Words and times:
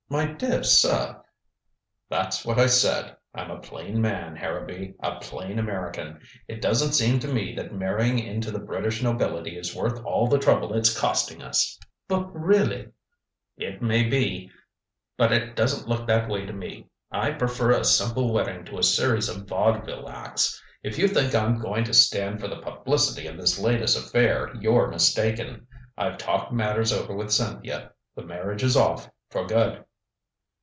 "My 0.11 0.25
dear 0.25 0.61
sir" 0.61 1.23
"That's 2.09 2.43
what 2.45 2.59
I 2.59 2.65
said. 2.67 3.15
I'm 3.33 3.49
a 3.49 3.61
plain 3.61 4.01
man, 4.01 4.35
Harrowby. 4.35 4.95
A 5.01 5.21
plain 5.21 5.57
American. 5.57 6.19
It 6.49 6.61
doesn't 6.61 6.91
seem 6.91 7.19
to 7.21 7.29
me 7.29 7.55
that 7.55 7.73
marrying 7.73 8.19
into 8.19 8.51
the 8.51 8.59
British 8.59 9.01
nobility 9.01 9.57
is 9.57 9.73
worth 9.73 10.03
all 10.03 10.27
the 10.27 10.37
trouble 10.37 10.73
it's 10.73 10.99
costing 10.99 11.41
us" 11.41 11.79
"But 12.09 12.25
really" 12.35 12.89
"It 13.67 13.81
may 13.81 14.03
be, 14.03 14.51
but 15.15 15.31
it 15.31 15.55
doesn't 15.55 15.87
look 15.87 16.07
that 16.07 16.27
way 16.27 16.45
to 16.45 16.51
me. 16.51 16.89
I 17.09 17.31
prefer 17.31 17.71
a 17.71 17.85
simple 17.85 18.33
wedding 18.33 18.65
to 18.65 18.79
a 18.79 18.83
series 18.83 19.29
of 19.29 19.47
vaudeville 19.47 20.09
acts. 20.09 20.61
If 20.83 20.97
you 20.99 21.07
think 21.07 21.33
I'm 21.33 21.57
going 21.61 21.85
to 21.85 21.93
stand 21.93 22.41
for 22.41 22.49
the 22.49 22.59
publicity 22.59 23.27
of 23.27 23.37
this 23.37 23.57
latest 23.57 23.97
affair, 23.97 24.51
you're 24.59 24.89
mistaken. 24.89 25.67
I've 25.97 26.17
talked 26.17 26.51
matters 26.51 26.91
over 26.91 27.15
with 27.15 27.31
Cynthia 27.31 27.93
the 28.13 28.25
marriage 28.25 28.61
is 28.61 28.75
off 28.75 29.09
for 29.29 29.45
good!" 29.47 29.85